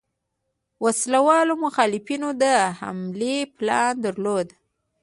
وسله 0.83 1.19
والو 1.27 1.53
مخالفینو 1.65 2.29
د 2.41 2.43
حملې 2.79 3.37
پلان 3.55 3.93
درلود. 4.05 4.47